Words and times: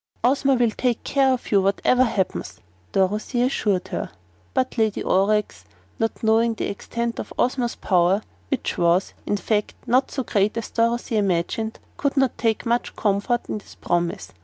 "Ozma 0.23 0.55
will 0.55 0.71
take 0.71 1.03
care 1.03 1.31
of 1.31 1.51
you, 1.51 1.61
whatever 1.61 2.03
happens," 2.03 2.59
Dorothy 2.91 3.43
assured 3.43 3.89
her. 3.89 4.09
But 4.51 4.71
the 4.71 4.81
Lady 4.85 5.03
Aurex, 5.03 5.63
not 5.99 6.23
knowing 6.23 6.55
the 6.55 6.67
extent 6.69 7.19
of 7.19 7.31
Ozma's 7.37 7.75
power 7.75 8.23
which 8.49 8.79
was, 8.79 9.13
in 9.27 9.37
fact, 9.37 9.75
not 9.85 10.09
so 10.09 10.23
great 10.23 10.57
as 10.57 10.71
Dorothy 10.71 11.17
imagined 11.17 11.77
could 11.97 12.17
not 12.17 12.35
take 12.39 12.65
much 12.65 12.95
comfort 12.95 13.41
in 13.47 13.59
this 13.59 13.75
promise. 13.75 14.31